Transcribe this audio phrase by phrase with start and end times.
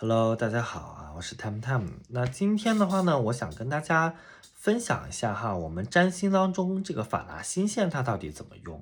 [0.00, 1.88] Hello，大家好啊，我是 Time Time。
[2.10, 4.14] 那今天的话呢，我想跟大家
[4.54, 8.80] 分享一下哈，我们占星当中这个法达星线它到底怎么用。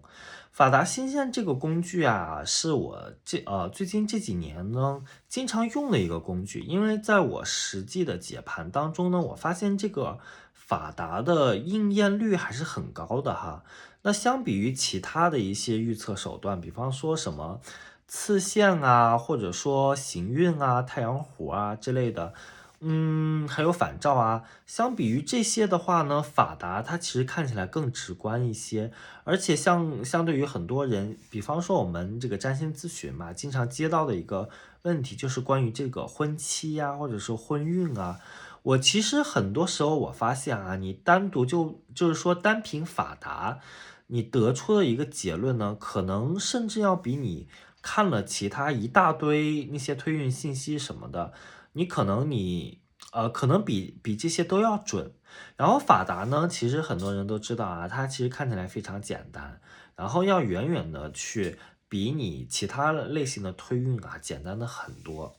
[0.53, 10.19] 法达星线这个工具啊，是我这呃最近这几年呢经常用的一个工具，因为在我实际的解盘当中呢，我发现这个
[10.53, 13.65] 法达的应验率还是很高的哈。
[14.03, 17.63] 那相比于其他的一些预测手段，比方说什么。
[18.09, 22.33] 次线啊，或者说行运啊、太阳虎啊之类的，
[22.81, 24.45] 嗯，还有反照啊。
[24.65, 28.93] 相比于这些的话呢，法达它其实看起来更直观一些，
[29.25, 34.49] 而且像相对于很多人，比方说我们这个占星咨询嘛，经常接到的一个
[34.83, 38.21] 问题就是关于这个婚期呀，或者说婚运啊。
[38.63, 43.59] 我其实很多时候我发现啊，你单独就就是说单凭法达，
[44.07, 47.49] 你得出的一个结论呢，可能甚至要比你。
[47.89, 51.33] 看了其他一大堆那些推运信息什么的，
[51.75, 52.81] 你可能你
[53.13, 55.13] 呃可能比比这些都要准。
[55.57, 59.61] 然后法达呢，其实很多人都知道啊，它其实看起来非常简单，
[59.95, 65.37] 然后要远远的去比你其他类型的推运啊简单的很多。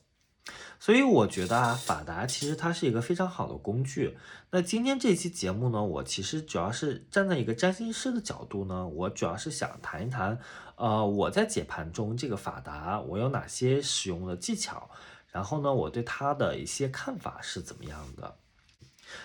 [0.80, 4.16] 所以我觉得啊，法达其实它是一个非常好的工具。
[4.52, 10.38] 那今天这期节目呢，我其实主要是站在一个占星师的角度呢，我主要是想谈一谈，
[10.78, 14.88] 呃，我在解盘中这个法达我有哪些使用的技巧，
[15.30, 18.36] 然后呢，我对它的一些看法是怎么样的。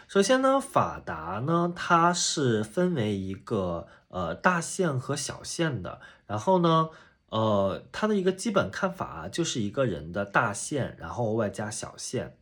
[0.07, 6.89] 首先呢，法达呢，它是分为一个呃大线和小线的，然后呢。
[7.29, 12.37] 呃，它的一个基本看法，就是一个人的大线，然后外加小线，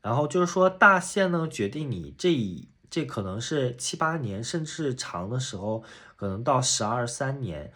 [0.00, 2.34] 然后就是说大线呢决定你这
[2.88, 5.84] 这可能是七八年，甚至长的时候
[6.16, 7.70] 可能到十二三年，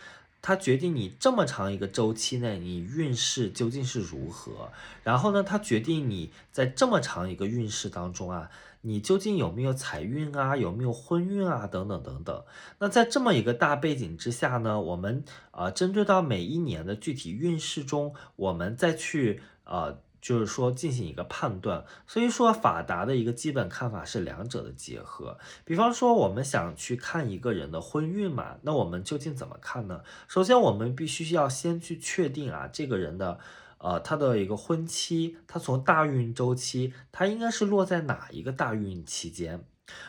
[0.47, 4.71] 它决定你这么长一个周期内你运势究竟是如何，
[5.03, 8.51] 然后呢，它决定你在这么长一个运势当中啊。
[8.83, 10.55] 你究竟有没有财运啊？
[10.55, 11.67] 有没有婚运啊？
[11.67, 12.45] 等等等等。
[12.79, 19.95] 那在这么一个大背景之下呢，我们啊针对到每一年的具体运势中，我们再去啊
[20.25, 21.85] 就是说进行一个判断。
[22.07, 25.37] 所以说法达的一个基本看法是两者的结合。
[25.67, 30.01] 比方说我们想去看一个人的婚运嘛，那我们究竟怎么看呢？
[30.27, 33.39] 首先我们必须要先去确定啊这个人的。
[33.79, 39.63] 呃，他的一个婚期，他从大运周期，他应该是落在哪一个大运期间？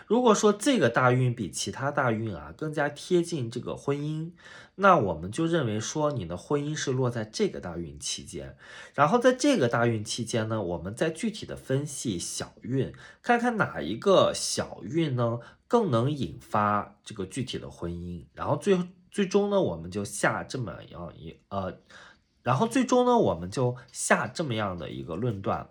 [0.08, 4.31] 如果说这个大运比其他大运啊更加贴近这个婚姻，
[4.75, 8.58] 那我们就认为说你的婚姻是落在这个大运期间。
[8.94, 18.25] 然后在这个大运期间呢，我们再具体的分析小运，看看哪一个小运呢更能引发这个具体的婚姻。
[18.34, 18.80] 然后最
[19.12, 21.80] 最终呢，我们就下这么样一呃。
[22.44, 25.68] 然后最终呢，我们就下这么样的一个论断。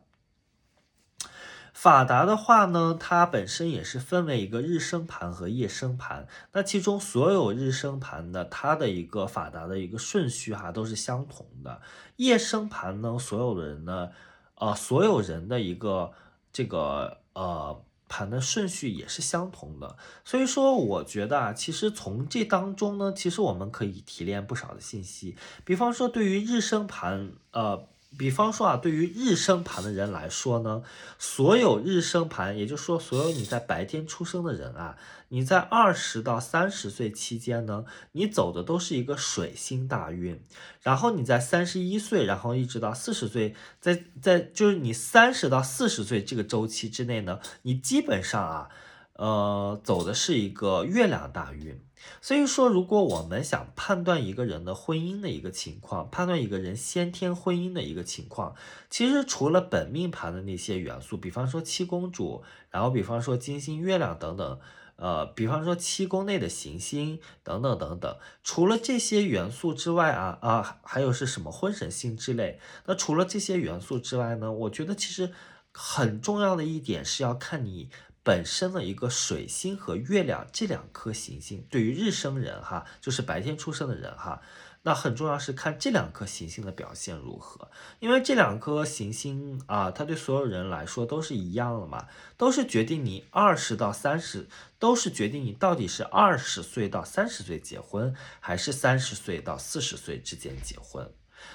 [1.85, 6.27] 法达的话呢，它本身也是分为一个日升盘和夜升盘。
[6.55, 11.83] 那其中所有日升盘的它的一个法达的一个顺序哈都是相同的。
[12.17, 14.09] 夜升盘呢，所有的人呢，
[14.55, 16.13] 呃，所有人的一个
[16.51, 17.79] 这个呃。
[18.07, 25.35] 盘的顺序也是相同的，所以说我觉得啊，其实从这当中呢，其实我们可以提炼不少的信息，
[25.65, 27.89] 比方说对于日升盘，呃。
[28.19, 30.83] 比方说啊，对于日升盘的人来说呢，
[31.19, 34.97] 所有日升盘，也就是说，所有你在白天出生的人啊，
[35.29, 40.41] 你在二十到三十岁期间呢，你走的都是一个水星大运，
[40.83, 48.69] 然后你在三十一岁，然后一直到四十岁，在在就是你三十到四十岁这个周期之内呢，你基本上啊。
[49.17, 51.81] 呃，走的是一个月亮大运，
[52.21, 58.55] 所以说，如果我们想判断一个人的婚姻的一个情况，判断一个人先天婚姻的一个情况，
[58.89, 64.59] 其实除了本命盘的那些元素，比方说七公主，然后比方说金星、月亮等等，
[64.97, 75.33] 呃，比方说七宫内的行星等等等等，除了这些元素之外啊啊，还有是什么婚神星之类，那除了这些元素之外呢，我觉得其实
[75.73, 77.91] 很重要的一点是要看你。
[78.25, 84.41] 本身的一个水星和月亮这两颗行星，对于日生人哈，就是白天出生的人哈，
[84.83, 94.49] 那很重要是看这两颗行星的表现如何，因为这两颗行星啊，它对所有人来说都是一样的嘛，都是决定你二十到三十，
[94.79, 101.13] 都是决定你到底是二十岁到三十岁结婚，还是三十岁到四十岁之间结婚。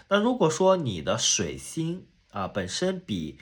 [0.07, 3.39] 那如果说你的水星啊本身比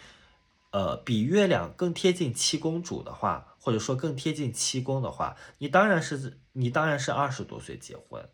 [0.71, 8.29] 呃，比月亮更贴近七公主的话，或者说更贴近七宫的话，你当然是你当然是二十多岁结婚。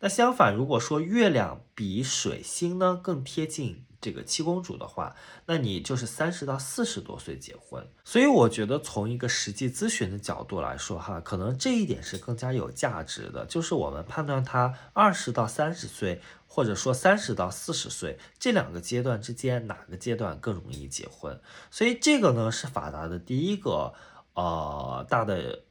[0.00, 5.14] 那相反，如果说月亮比水星呢更贴近这个七公主的话，
[5.46, 7.86] 那你就是三十到四十多岁结婚。
[8.04, 21.40] 所以我觉得从一个实际咨询的角度来说，哈，可能这一点是更加有价值的，就是我们判断他二十到三十岁，或者说三十到四十岁这两个阶段之间哪个阶段更容易结婚。
[21.70, 23.94] 所以这个呢是法达的第一个
[24.34, 25.64] 呃大的。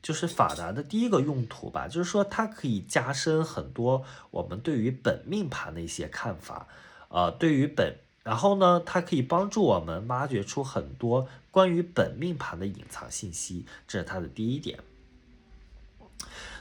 [0.00, 6.68] 就是法达的第一个用途吧，就是说它可以加深很多我们对于本命盘的一些看法，
[7.08, 14.78] 呃，对于本，然后呢，它可以帮助我们挖掘出很多关于本命盘的隐藏信息，这是它的第一点。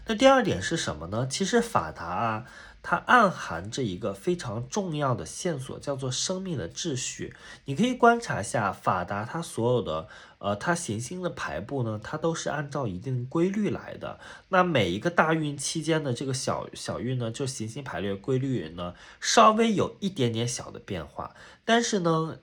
[0.05, 1.27] 那第二点是什么呢？
[1.29, 2.45] 其实法达啊。
[2.89, 7.35] 它暗含着一个非常重要的线索，叫做生命的秩序。
[7.65, 10.07] 你可以观察一下法达，它所有的
[10.37, 14.21] 呃，它行星的排布呢，它都是按照一定规律来的。
[14.47, 21.35] 那每一个大运期间的这个小小运呢，就行星排列规律呢，稍微有一点点小的变化，
[21.65, 22.39] 但是呢，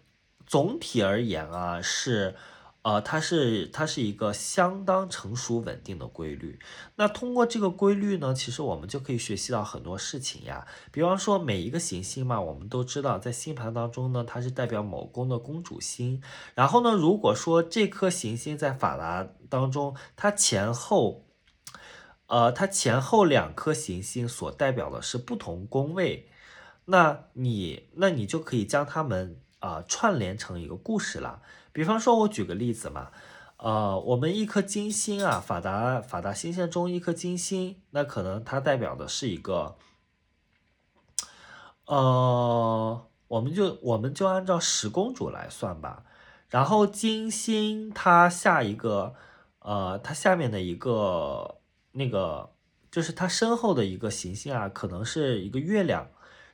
[0.46, 2.35] 总体而言啊是。
[2.85, 6.59] 呃，它是它是一个相当成熟稳定的规律。
[6.97, 10.67] 那通过这个规律呢，其实我们就可以学习到很多事情呀。
[10.93, 16.23] 比方说每一个行星嘛，我们都知道在星盘当中呢，它是代表某宫的公主星。
[16.55, 21.25] 然后呢，如果说这颗行星在法拉当中，它前后，
[22.27, 26.29] 呃，它前后两颗行星所代表的是不同宫位，
[26.85, 31.41] 那你那你就可以将它们啊串联成一个故事了。
[31.75, 33.11] 比方说，我举个例子嘛，
[33.56, 39.75] 呃，我们一颗金星啊，法达法达星线中一颗金星，那可能它代表的是一个，
[41.87, 46.05] 呃，我们就我们就按照十公主来算吧。
[46.49, 49.17] 然后金星它下一个，
[49.59, 51.56] 呃，它下面的一个
[51.91, 52.53] 那个，
[52.88, 56.06] 就是它身后的一个行星啊，可能是一个月亮。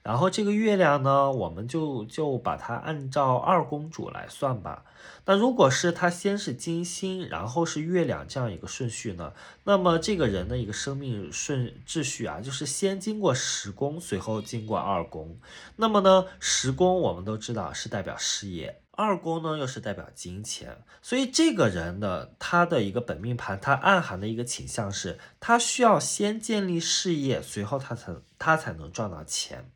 [0.03, 4.85] 然后这个月亮呢，我们就就把它按照二公主来算吧。
[5.27, 15.39] 那如果是它先是金星，然后是月亮这样一个顺序呢，那么这个人的一个生命顺秩序啊，就是先经过十宫，随后经过二宫。
[15.77, 20.79] 那么呢，十宫我们都知道是代表事业，二宫呢又是代表金钱。
[21.03, 29.71] 所以这个人的他的一个本命盘，它暗含的一个倾向是，他需要先建立事业，随后他才他才能赚到钱。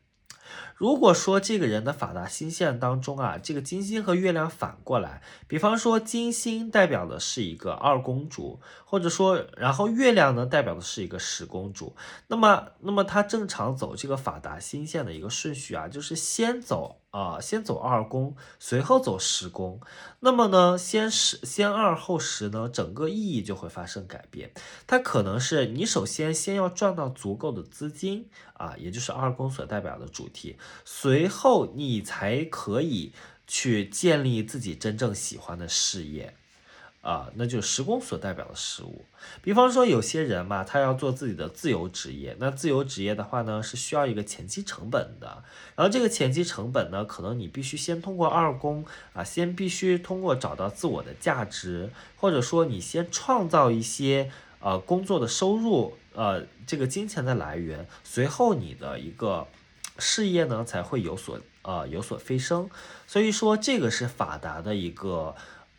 [0.75, 11.95] 如果说这个人的法达星线当中啊，这个金星和月亮反过来，比方说金星代表的是一个二公主，或者说，然后月亮呢代表的是一个十公主，
[12.27, 16.99] 那么，那么他正常走这个法达星线的一个顺序啊，就是先走。
[17.15, 19.79] 啊，先走二宫，随后走十宫，
[20.19, 24.51] 那么呢，先十先二后十呢，整个意义就会发生改变。
[24.85, 33.13] 它可能是你首先先要赚到足够的资金啊，也就是二宫所代表的主题，随后你才可以
[33.47, 36.35] 去建立自己真正喜欢的事业。
[37.05, 39.05] 啊，那就是时宫所代表的事物。
[39.43, 42.35] 比方说，有些人嘛，他要做自己的自由职业。
[42.39, 45.43] 那自由职业的话呢，是需要一个前期成本的。
[45.75, 59.45] 然后这个前期成本呢，可能你必须先通过二宫啊，先必须通过找到自我的价值，或者说你先创造一些呃工作的收入，呃这个金钱的来源，随后你的一个
[59.99, 62.67] 事业呢才会有所呃有所飞升。
[63.05, 65.35] 所以说，这个是法达的一个。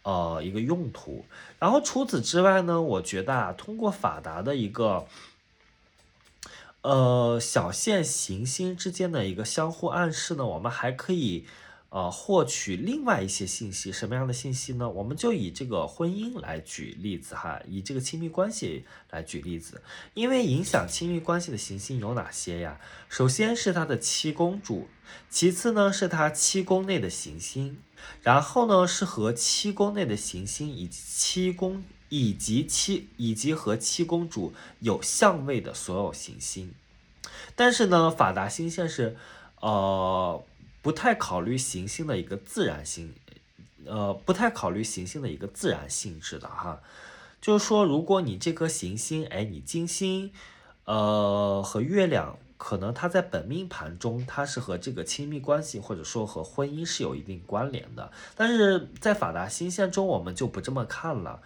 [0.06, 1.24] 呃，一个用途。
[1.58, 5.06] 然后除此之外呢，我觉得啊，通过法达的一个
[6.82, 11.46] 呃小线行星之间的一个相互暗示呢，我们还可以。
[11.88, 14.90] 呃，获取另外一些信息，什么样的信息呢？
[14.90, 19.80] 我们就以这个婚姻来举例子哈，以这个亲密关系来举例子。
[20.12, 22.78] 因为影响亲密关系的行星有哪些呀？
[23.08, 24.88] 首先是它的七宫主，
[25.30, 27.78] 其次呢是它七宫内的行星，
[28.22, 36.72] 然后呢是和七宫内的行星以及七宫以及七以及和七公主有相位的所有行星。
[37.54, 39.16] 但是呢，法达星线是
[39.60, 40.44] 呃。
[40.82, 43.12] 不太考虑行星的一个自然性，
[43.86, 46.80] 呃，不太考虑行星的一个自然性质的哈，
[47.40, 50.30] 就是说，如果你这颗行星，哎，你金星，
[50.84, 61.40] 呃，和月亮，可能他在本命盘中，他是和这个亲密关系或者说和婚姻是有一定关联的，但是在法达星线中，我们就不这么看了，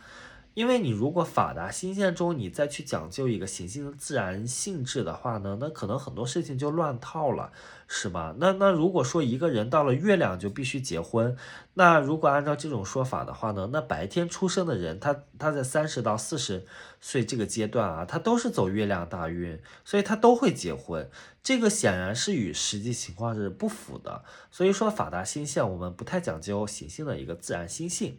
[0.54, 7.52] 因为你如果法达星线中你再去讲究一个行星的自然性质的话呢，那可能很多事情就乱套了，
[7.86, 8.34] 是吧？
[8.38, 11.36] 那那如果说一个人到了月亮就必须结婚，
[11.74, 16.66] 那如果按照这种说法的话呢，那白天出生的人他他在三十到四十
[17.00, 21.08] 岁这个阶段啊，他都是走月亮大运，所以他都会结婚，
[21.42, 24.24] 这个显然是与实际情况是不符的。
[24.50, 28.18] 所以说法达星线我们不太讲究行星的一个自然星性。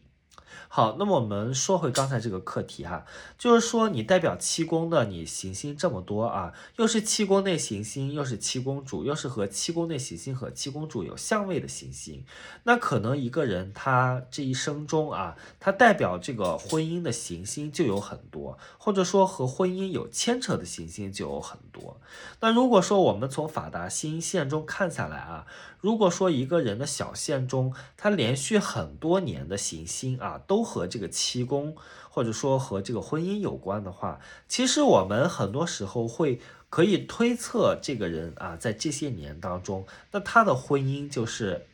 [0.68, 3.06] 好，那么我们说回刚才这个课题哈，
[3.38, 12.24] 就是说你代表七宫的你行星这么多啊，又是七宫内行星，又是七宫主，又是和七宫内行星和七宫主有相位的行星，
[12.64, 22.00] 那可能一个人他这一生中啊，他代表这个婚姻的行星就有很多，或者说和婚姻有牵扯的行星就有很多。
[22.40, 25.46] 那如果说我们从法达星线中看下来啊。
[25.82, 31.76] 如果说一个人的小线中，他连续很多年的行星啊，都和这个七宫
[32.10, 41.66] 或者说和这个婚姻有关的话，其实我们很多时候会可以推测这个人啊，在这些年当中，那他的婚姻就是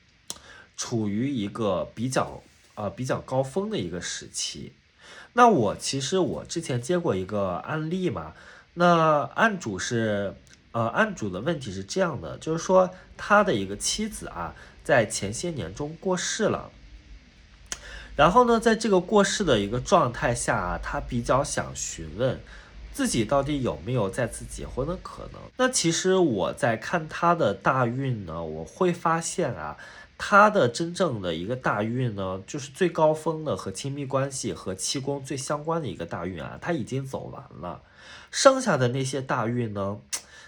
[0.77, 2.41] 处于一个比较
[2.75, 4.71] 啊比较高峰的一个时期。
[5.33, 8.33] 那我其实我之前接过一个案例嘛，
[8.75, 10.33] 那案主是。
[10.77, 14.53] 呃，案主的问题是这样的，就是说他的一个妻子啊，
[14.83, 16.69] 在前些年中过世了，
[18.15, 22.39] 然后呢，在这个过世的一个状态下啊，他比较想询问
[22.93, 25.41] 自己到底有没有再次结婚的可能。
[25.57, 29.75] 那其实我在看他的大运呢，我会发现啊，
[30.15, 37.81] 他的真正的一个大运呢，就是最高峰的和亲密关系和七宫最相关的一个大运啊，他已经走完了，
[38.29, 39.97] 剩下的那些大运呢。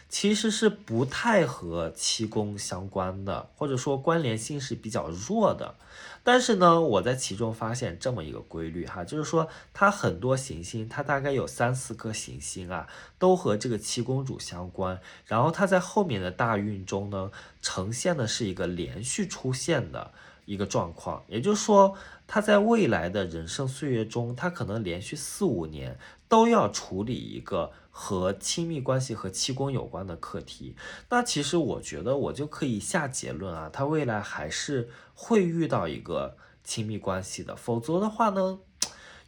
[0.09, 5.75] 其实是不太和七宫相关的，或者说关联性是比较弱的。
[6.23, 12.87] 但是呢，我在其中发现这么一个规律哈，就是说它很多行星，它大概有三四颗行星啊，
[13.17, 14.99] 都和这个七宫主相关。
[15.25, 20.11] 然后它在后面的大运中呢，呈现的是一个连续出现的
[20.45, 21.95] 一个状况，也就是说，
[22.29, 27.71] 他在未来的人生岁月中，他可能连续四五年都要处理一个。
[27.91, 30.73] 和亲密关系和七宫有关的课题，
[31.09, 38.59] 那其实我觉得我就可以下结论啊，他未来还是会遇到一个亲密关系的，否则的话呢，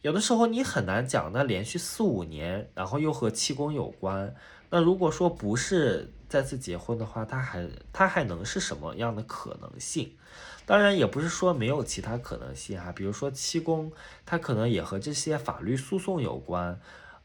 [0.03, 1.33] 有的时候你很难讲。
[1.33, 4.33] 那连续四五年，然后又和七宫有关，
[4.69, 10.15] 那如果说不是再次结婚的话，他还他还能是什么样的可能性？
[10.65, 13.91] 当然也不是说没有其他可能性哈，比如说七宫，
[14.25, 16.79] 它可能也和这些法律诉讼有关。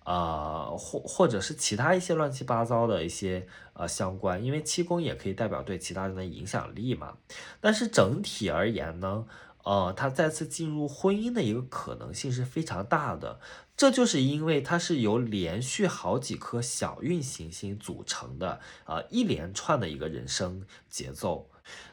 [0.05, 7.17] 呃，或或者是其他一些乱七八糟的一些呃相关，因为七宫也可以代表对其他人的影响力嘛。
[7.61, 9.27] 但是整体而言呢，
[9.65, 13.41] 呃，他再次进入婚姻的一个可能性是非常大的。
[13.77, 21.51] 这就是因为它是由连续好几颗小运行星组成的啊一连串的一个人生节奏。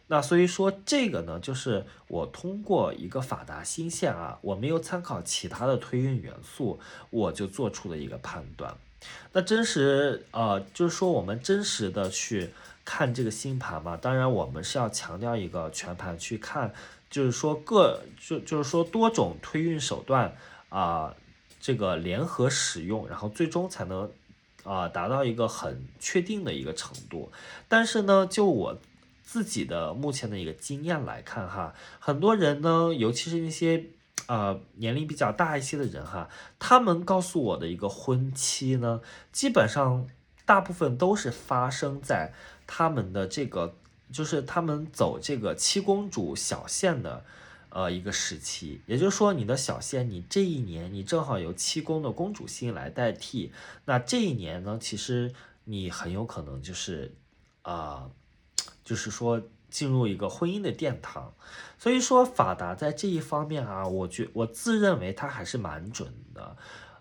[0.07, 6.77] 那所以说这个呢，就是我通过一个法达星线啊，我没有参考其他的推运元素，
[7.09, 8.75] 我就做出了一个判断。
[9.31, 12.49] 那真实呃，就是说我们真实的去
[12.83, 16.73] 看这个星盘嘛，当然我们是要强调一个全盘去看，
[17.09, 20.35] 就是说各就就是说多种推运手段
[20.69, 21.15] 啊，
[21.61, 24.11] 这个联合使用，然后最终才能
[24.63, 27.31] 啊达到一个很确定的一个程度。
[27.69, 28.77] 但是呢，就我。
[29.23, 33.85] 自己的目前的一个经验来看哈，很多人呢，尤其是那些
[34.27, 39.01] 呃年龄比较大一些的人哈，他们告诉我的一个婚期呢，
[39.31, 40.07] 基本上
[40.45, 42.33] 大部分都是发生在
[42.67, 43.75] 他们的这个，
[44.11, 47.23] 就是他们走这个七公主小线的
[47.69, 53.53] 呃一个时期，也就是说你的小线，你这一年你正好由七宫的公主星来代替，
[53.85, 57.15] 那这一年呢，其实你很有可能就是
[57.61, 58.11] 啊。
[58.83, 61.33] 就是说进入一个婚姻的殿堂，
[61.77, 66.57] 所以说法达在这一方面啊，我觉我自认为它还是蛮准的，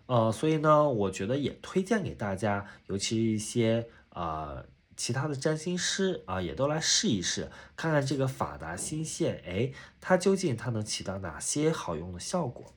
[0.06, 4.62] 呃，所以呢，我觉得也推荐给大家，尤其一些啊
[4.96, 12.72] 其他的占星师啊，也都来试一试，看看这个法达星线，哎，它究竟它能起到哪些好用的效果。